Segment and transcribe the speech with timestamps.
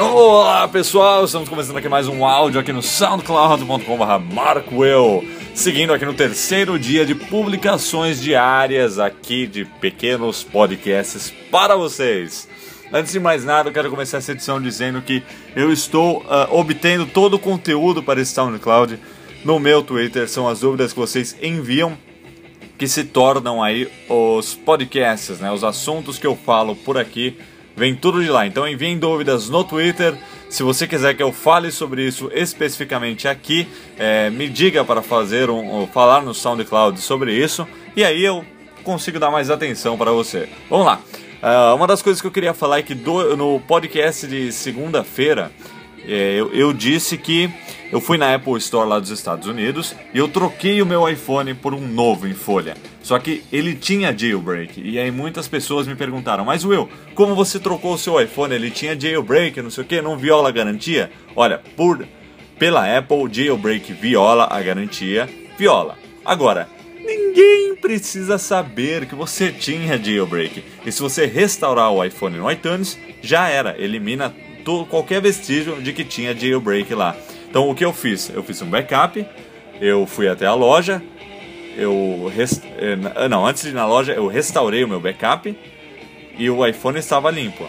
[0.00, 6.78] Olá pessoal, estamos começando aqui mais um áudio aqui no soundcloud.com.br Seguindo aqui no terceiro
[6.78, 12.48] dia de publicações diárias aqui de pequenos podcasts para vocês
[12.92, 15.22] Antes de mais nada, eu quero começar essa edição dizendo que
[15.56, 18.98] eu estou uh, obtendo todo o conteúdo para esse SoundCloud
[19.44, 20.28] no meu Twitter.
[20.28, 21.96] São as dúvidas que vocês enviam
[22.78, 25.50] que se tornam aí os podcasts, né?
[25.50, 27.36] Os assuntos que eu falo por aqui,
[27.76, 28.46] vem tudo de lá.
[28.46, 30.14] Então enviem dúvidas no Twitter.
[30.48, 33.66] Se você quiser que eu fale sobre isso especificamente aqui,
[33.98, 38.44] é, me diga para fazer um, falar no SoundCloud sobre isso e aí eu
[38.82, 40.48] consigo dar mais atenção para você.
[40.68, 41.00] Vamos lá.
[41.42, 45.50] Uh, uma das coisas que eu queria falar é que do, no podcast de segunda-feira
[46.06, 47.50] é, eu, eu, disse que
[47.90, 51.54] eu fui na Apple Store lá dos Estados Unidos e eu troquei o meu iPhone
[51.54, 52.76] por um novo em folha.
[53.02, 54.80] Só que ele tinha jailbreak.
[54.80, 58.54] E aí muitas pessoas me perguntaram: Mas Will, como você trocou o seu iPhone?
[58.54, 61.10] Ele tinha jailbreak, não sei o que, não viola a garantia?
[61.36, 62.06] Olha, por
[62.58, 65.28] pela Apple, jailbreak viola a garantia,
[65.58, 65.98] viola.
[66.24, 66.68] Agora,
[67.04, 70.64] Ninguém precisa saber que você tinha jailbreak.
[70.86, 74.34] E se você restaurar o iPhone no iTunes, já era, elimina
[74.64, 77.16] todo, qualquer vestígio de que tinha jailbreak lá.
[77.48, 78.30] Então o que eu fiz?
[78.34, 79.24] Eu fiz um backup,
[79.80, 81.02] eu fui até a loja,
[81.76, 82.62] eu rest...
[82.78, 85.56] Eh, não, antes de ir na loja, eu restaurei o meu backup
[86.38, 87.68] e o iPhone estava limpo.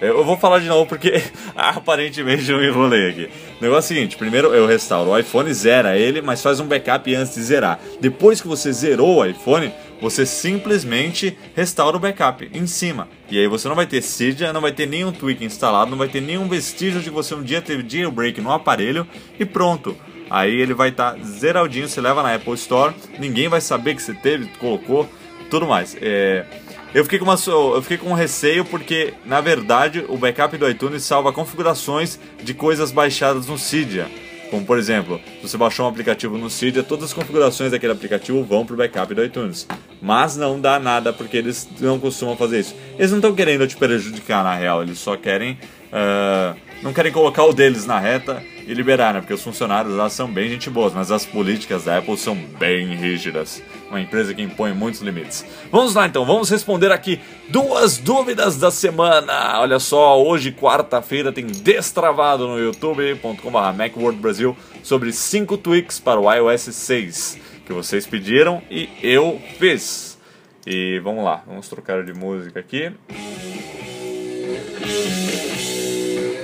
[0.00, 1.22] Eu vou falar de novo porque
[1.54, 3.30] aparentemente eu enrolei aqui.
[3.60, 6.66] O negócio é o seguinte: primeiro eu restauro o iPhone, zera ele, mas faz um
[6.66, 7.78] backup antes de zerar.
[8.00, 13.08] Depois que você zerou o iPhone, você simplesmente restaura o backup em cima.
[13.30, 16.08] E aí você não vai ter Cydia, não vai ter nenhum tweak instalado, não vai
[16.08, 19.06] ter nenhum vestígio de você um dia teve jailbreak no aparelho
[19.38, 19.96] e pronto.
[20.30, 24.02] Aí ele vai estar tá zeradinho, você leva na Apple Store, ninguém vai saber que
[24.02, 25.08] você teve, colocou,
[25.50, 25.96] tudo mais.
[26.00, 26.46] É...
[26.92, 30.68] Eu fiquei, com uma, eu fiquei com um receio porque, na verdade, o backup do
[30.68, 34.08] iTunes salva configurações de coisas baixadas no Cydia.
[34.50, 38.42] Como, por exemplo, se você baixou um aplicativo no Cydia, todas as configurações daquele aplicativo
[38.42, 39.68] vão para o backup do iTunes.
[40.00, 42.74] Mas não dá nada porque eles não costumam fazer isso.
[42.98, 44.82] Eles não estão querendo te prejudicar, na real.
[44.82, 45.58] Eles só querem...
[45.92, 49.20] Uh, não querem colocar o deles na reta e liberar, né?
[49.20, 52.94] Porque os funcionários lá são bem gente boas, mas as políticas da Apple são bem
[52.94, 53.62] rígidas.
[53.90, 55.44] Uma empresa que impõe muitos limites.
[55.70, 59.60] Vamos lá então, vamos responder aqui duas dúvidas da semana.
[59.60, 66.62] Olha só, hoje, quarta-feira, tem destravado no youtube.com.br Macworld sobre 5 tweaks para o iOS
[66.62, 70.18] 6 que vocês pediram e eu fiz.
[70.66, 72.90] E vamos lá, vamos trocar de música aqui.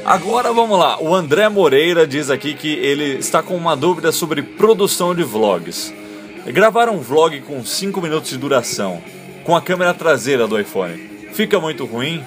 [0.05, 4.41] Agora vamos lá, o André Moreira diz aqui que ele está com uma dúvida sobre
[4.41, 5.93] produção de vlogs.
[6.47, 9.03] Gravar um vlog com 5 minutos de duração,
[9.43, 10.97] com a câmera traseira do iPhone,
[11.33, 12.25] fica muito ruim?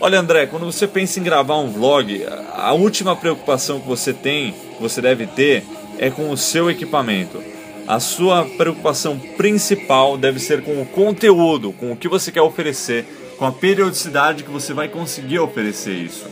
[0.00, 4.52] Olha André, quando você pensa em gravar um vlog, a última preocupação que você tem,
[4.52, 5.64] que você deve ter,
[5.98, 7.57] é com o seu equipamento.
[7.88, 13.06] A sua preocupação principal deve ser com o conteúdo, com o que você quer oferecer,
[13.38, 16.26] com a periodicidade que você vai conseguir oferecer isso.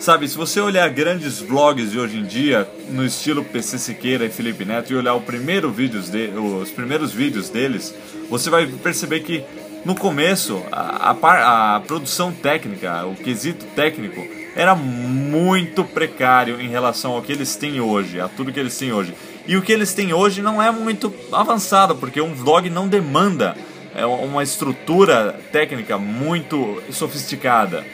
[0.00, 4.28] Sabe, se você olhar grandes vlogs de hoje em dia, no estilo PC Siqueira e
[4.28, 7.94] Felipe Neto, e olhar o primeiro vídeos de, os primeiros vídeos deles,
[8.28, 9.44] você vai perceber que
[9.84, 14.20] no começo a, a, a produção técnica, o quesito técnico,
[14.56, 18.92] era muito precário em relação ao que eles têm hoje, a tudo que eles têm
[18.92, 19.14] hoje.
[19.50, 23.56] E o que eles têm hoje não é muito avançado, porque um vlog não demanda
[23.96, 27.84] é, uma estrutura técnica muito sofisticada.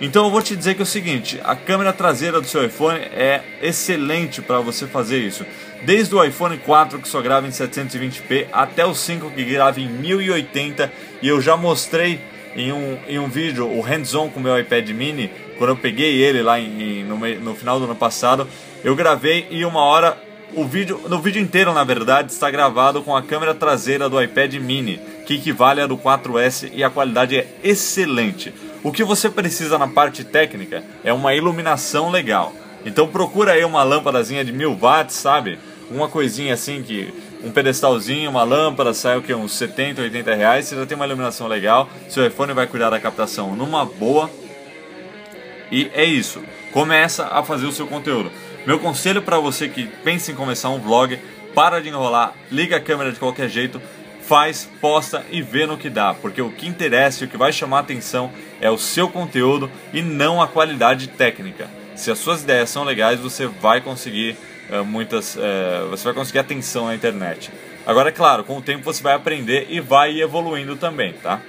[0.00, 2.98] Então eu vou te dizer que é o seguinte, a câmera traseira do seu iPhone
[2.98, 5.46] é excelente para você fazer isso.
[5.84, 9.86] Desde o iPhone 4 que só grava em 720p até o 5 que grava em
[9.88, 10.92] 1080
[11.22, 12.20] e eu já mostrei
[12.56, 16.20] em um, em um vídeo o hands-on com o meu iPad mini, quando eu peguei
[16.20, 18.48] ele lá em, no, no final do ano passado,
[18.82, 23.14] eu gravei e uma hora o vídeo, no vídeo inteiro na verdade, está gravado com
[23.14, 27.46] a câmera traseira do iPad mini, que equivale à do 4S e a qualidade é
[27.62, 28.52] excelente.
[28.82, 32.52] O que você precisa na parte técnica é uma iluminação legal.
[32.84, 35.58] Então procura aí uma lâmpadazinha de mil watts, sabe?
[35.90, 37.12] Uma coisinha assim que
[37.42, 41.06] um pedestalzinho, uma lâmpada, sai o que uns 70, 80 reais, você já tem uma
[41.06, 44.30] iluminação legal, seu iPhone vai cuidar da captação numa boa.
[45.70, 46.42] E é isso.
[46.72, 48.30] Começa a fazer o seu conteúdo.
[48.68, 51.18] Meu conselho para você que pensa em começar um vlog,
[51.54, 53.80] para de enrolar, liga a câmera de qualquer jeito,
[54.20, 57.50] faz, posta e vê no que dá, porque o que interessa e o que vai
[57.50, 58.30] chamar atenção
[58.60, 61.66] é o seu conteúdo e não a qualidade técnica.
[61.96, 64.36] Se as suas ideias são legais, você vai conseguir
[64.68, 67.50] uh, muitas, uh, você vai conseguir atenção na internet.
[67.86, 71.40] Agora, é claro, com o tempo você vai aprender e vai evoluindo também, tá?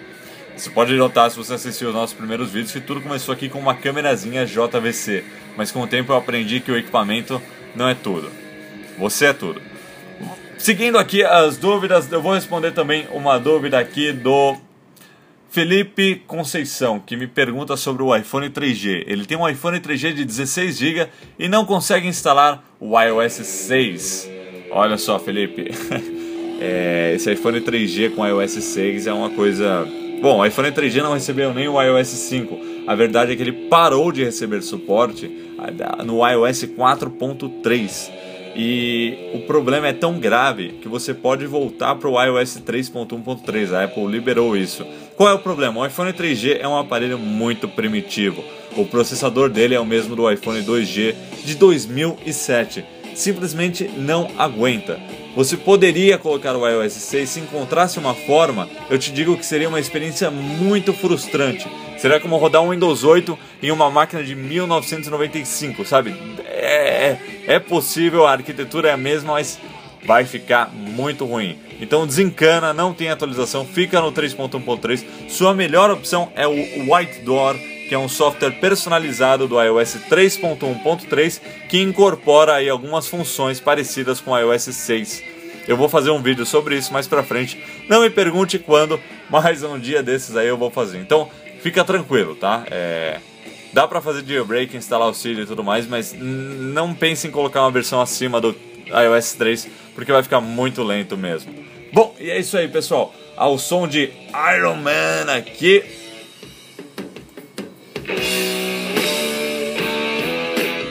[0.55, 3.59] Você pode notar se você assistiu os nossos primeiros vídeos que tudo começou aqui com
[3.59, 5.23] uma câmerazinha JVC,
[5.55, 7.41] mas com o tempo eu aprendi que o equipamento
[7.75, 8.29] não é tudo.
[8.97, 9.61] Você é tudo.
[10.57, 14.57] Seguindo aqui as dúvidas, eu vou responder também uma dúvida aqui do
[15.49, 19.05] Felipe Conceição, que me pergunta sobre o iPhone 3G.
[19.07, 21.07] Ele tem um iPhone 3G de 16 GB
[21.39, 24.29] e não consegue instalar o iOS 6.
[24.69, 25.71] Olha só, Felipe.
[26.61, 29.87] é, esse iPhone 3G com iOS 6 é uma coisa.
[30.21, 32.59] Bom, o iPhone 3G não recebeu nem o iOS 5.
[32.85, 35.31] A verdade é que ele parou de receber suporte
[36.05, 38.11] no iOS 4.3.
[38.53, 43.73] E o problema é tão grave que você pode voltar para o iOS 3.1.3.
[43.73, 44.85] A Apple liberou isso.
[45.15, 45.79] Qual é o problema?
[45.79, 48.43] O iPhone 3G é um aparelho muito primitivo.
[48.75, 52.83] O processador dele é o mesmo do iPhone 2G de 2007.
[53.19, 54.97] Simplesmente não aguenta.
[55.35, 59.67] Você poderia colocar o iOS 6 se encontrasse uma forma, eu te digo que seria
[59.67, 61.67] uma experiência muito frustrante.
[61.97, 66.15] Seria como rodar um Windows 8 em uma máquina de 1995, sabe?
[66.45, 69.59] É, é possível, a arquitetura é a mesma, mas
[70.05, 71.59] vai ficar muito ruim.
[71.81, 75.03] Então desencana, não tem atualização, fica no 3.1.3.
[75.27, 77.57] Sua melhor opção é o White Door,
[77.89, 84.29] que é um software personalizado do iOS 3.1.3 que incorpora aí algumas funções parecidas com
[84.29, 85.23] o iOS 6.
[85.67, 87.59] Eu vou fazer um vídeo sobre isso mais pra frente.
[87.89, 90.99] Não me pergunte quando, mas um dia desses aí eu vou fazer.
[90.99, 91.31] Então,
[91.61, 92.63] fica tranquilo, tá?
[92.69, 93.19] É...
[93.73, 97.71] Dá pra fazer jailbreak, instalar o e tudo mais, mas não pense em colocar uma
[97.71, 101.53] versão acima do iOS 3, porque vai ficar muito lento mesmo.
[101.91, 103.13] Bom, e é isso aí, pessoal.
[103.35, 104.11] Ao som de
[104.55, 105.83] Iron Man aqui.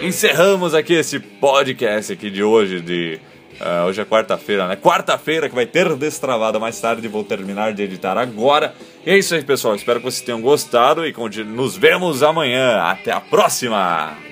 [0.03, 3.21] Encerramos aqui esse podcast aqui de hoje de
[3.61, 4.77] Uh, hoje é quarta-feira, né?
[4.77, 7.09] Quarta-feira que vai ter destravada mais tarde.
[7.09, 8.73] Vou terminar de editar agora.
[9.05, 9.75] E é isso aí, pessoal.
[9.75, 11.13] Espero que vocês tenham gostado e
[11.45, 12.79] nos vemos amanhã.
[12.83, 14.28] Até a próxima!